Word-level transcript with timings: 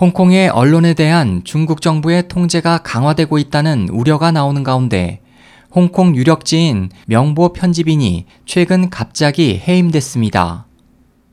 홍콩의 0.00 0.48
언론에 0.48 0.92
대한 0.92 1.42
중국 1.44 1.80
정부의 1.80 2.26
통제가 2.26 2.78
강화되고 2.78 3.38
있다는 3.38 3.88
우려가 3.90 4.32
나오는 4.32 4.64
가운데 4.64 5.20
홍콩 5.70 6.16
유력지인 6.16 6.90
명보 7.06 7.52
편집인이 7.52 8.26
최근 8.44 8.90
갑자기 8.90 9.62
해임됐습니다. 9.66 10.66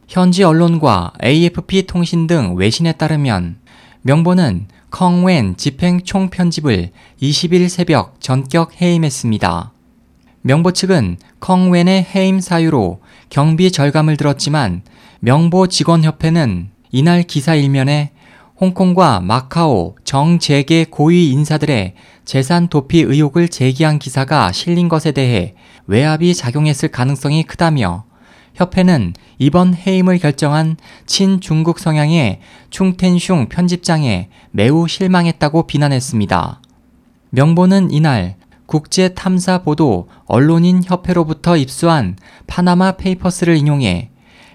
현지 0.08 0.44
언론과 0.44 1.13
AFP 1.24 1.88
통신 1.88 2.28
등 2.28 2.54
외신에 2.55 2.92
따르면 2.92 3.58
명보는 4.04 4.68
컹웬 4.91 5.57
집행 5.57 6.02
총편집을 6.04 6.91
20일 7.20 7.68
새벽 7.68 8.21
전격 8.21 8.80
해임했습니다. 8.80 9.71
명보 10.41 10.71
측은 10.73 11.18
컹웬의 11.39 12.07
해임 12.14 12.39
사유로 12.39 13.02
경비 13.30 13.71
절감을 13.71 14.18
들었지만 14.18 14.84
명보 15.21 15.68
직원협회는 15.68 16.70
이날 16.91 17.23
기사 17.23 17.55
일면에 17.55 18.12
홍콩과 18.62 19.21
마카오 19.21 19.95
정재계 20.04 20.85
고위 20.91 21.31
인사들의 21.31 21.95
재산 22.26 22.68
도피 22.68 23.02
의혹을 23.02 23.49
제기한 23.49 23.98
기사가 23.98 24.52
실린 24.52 24.88
것에 24.88 25.12
대해 25.12 25.55
외압이 25.88 26.35
작용했을 26.35 26.90
가능성이 26.90 27.41
크다며 27.41 28.05
협회는 28.54 29.13
이번 29.40 29.73
해임을 29.73 30.20
결정한 30.20 30.77
친중국 31.08 31.80
성향의 31.80 32.40
충텐슝 32.70 33.49
편집장에 33.49 34.30
매우 34.52 34.88
실망했다고 34.88 35.66
비난했습니다. 35.66 36.62
명보는 37.32 37.90
이날 37.90 38.35
국제 38.68 39.16
탐사 39.16 39.63
보도 39.63 40.07
언론인 40.26 40.84
협회로부터 40.85 41.57
입수한 41.57 42.16
파나마 42.46 42.91
페이퍼스를 42.91 43.57
인용해 43.57 44.12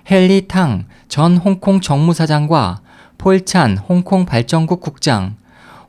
헨리 0.09 0.47
탕 0.47 0.85
전 1.09 1.37
홍콩 1.37 1.80
정무사장과 1.80 2.80
폴찬 3.19 3.79
홍콩 3.79 4.25
발전국 4.27 4.80
국장, 4.80 5.37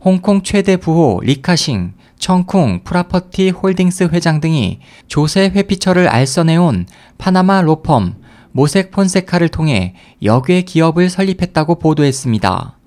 홍콩 0.04 0.42
최대 0.44 0.78
부호 0.78 1.20
리카싱, 1.24 1.94
청쿵 2.20 2.82
프라퍼티 2.84 3.50
홀딩스 3.50 4.10
회장 4.12 4.40
등이 4.40 4.80
조세 5.08 5.52
회피처를 5.54 6.08
알선해온 6.08 6.88
파나마 7.18 7.62
로펌 7.62 8.14
모색 8.52 8.92
폰세카를 8.92 9.50
통해 9.50 9.94
역외 10.24 10.64
기업을 10.64 11.10
설립했다고 11.10 11.80
보도했습니다. 11.80 12.78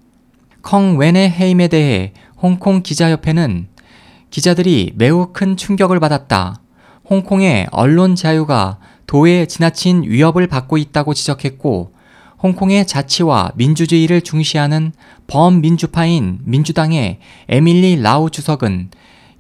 컹 0.63 0.97
웬의 0.97 1.31
해임에 1.31 1.69
대해 1.69 2.13
홍콩 2.37 2.83
기자협회는 2.83 3.69
기자들이 4.31 4.93
매우 4.97 5.33
큰 5.33 5.57
충격을 5.57 6.01
받았다. 6.01 6.61
홍콩의 7.09 7.69
언론 7.71 8.15
자유가 8.15 8.79
도에 9.07 9.47
지나친 9.47 10.05
위협을 10.05 10.47
받고 10.47 10.79
있다고 10.79 11.15
지적했고 11.15 11.93
홍콩의 12.43 12.87
자치와 12.87 13.53
민주주의를 13.55 14.23
중시하는 14.23 14.93
범민주파인 15.27 16.41
민주당의 16.45 17.19
에밀리 17.49 18.01
라우 18.01 18.31
주석은 18.31 18.91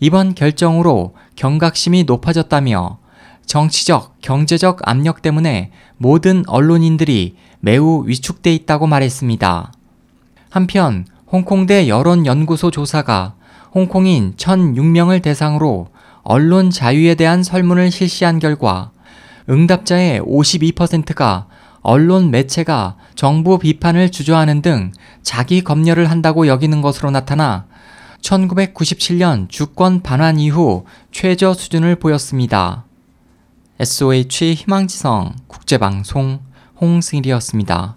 이번 0.00 0.34
결정으로 0.34 1.14
경각심이 1.36 2.04
높아졌다며 2.04 2.98
정치적, 3.46 4.20
경제적 4.20 4.80
압력 4.88 5.22
때문에 5.22 5.70
모든 5.96 6.44
언론인들이 6.46 7.36
매우 7.60 8.06
위축돼 8.06 8.54
있다고 8.54 8.86
말했습니다. 8.86 9.72
한편 10.50 11.06
홍콩대 11.32 11.88
여론연구소 11.88 12.70
조사가 12.70 13.34
홍콩인 13.74 14.34
1,006명을 14.36 15.22
대상으로 15.22 15.88
언론 16.22 16.70
자유에 16.70 17.14
대한 17.14 17.42
설문을 17.42 17.90
실시한 17.90 18.38
결과 18.38 18.90
응답자의 19.48 20.20
52%가 20.20 21.46
언론 21.82 22.30
매체가 22.30 22.96
정부 23.14 23.58
비판을 23.58 24.10
주저하는 24.10 24.62
등 24.62 24.92
자기 25.22 25.62
검열을 25.62 26.10
한다고 26.10 26.46
여기는 26.46 26.82
것으로 26.82 27.10
나타나 27.10 27.66
1997년 28.20 29.48
주권 29.48 30.02
반환 30.02 30.38
이후 30.38 30.84
최저 31.10 31.54
수준을 31.54 31.96
보였습니다. 31.96 32.84
SOH 33.78 34.54
희망지성 34.54 35.36
국제방송 35.46 36.40
홍승일이었습니다. 36.80 37.96